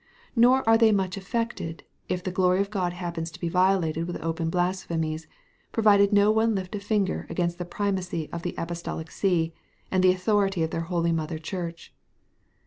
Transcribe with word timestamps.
Nor 0.35 0.67
are 0.67 0.79
they 0.79 0.91
much 0.91 1.15
affected, 1.15 1.83
if 2.09 2.23
the 2.23 2.31
glory 2.31 2.59
of 2.59 2.71
God 2.71 2.91
happens 2.91 3.29
to 3.29 3.39
be 3.39 3.49
violated 3.49 4.07
with 4.07 4.19
open 4.23 4.49
blasphemies, 4.49 5.27
provided 5.71 6.11
no 6.11 6.31
one 6.31 6.55
lift 6.55 6.73
a 6.73 6.79
finger 6.79 7.27
against 7.29 7.59
the 7.59 7.65
primacy 7.65 8.27
of 8.31 8.41
the 8.41 8.55
Apostolic 8.57 9.11
See, 9.11 9.53
and 9.91 10.03
the 10.03 10.09
authority 10.11 10.63
of 10.63 10.71
their 10.71 10.81
holy 10.89 11.11
Mother 11.11 11.37
Church. 11.37 11.93